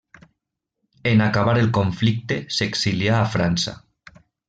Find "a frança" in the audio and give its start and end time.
3.23-3.79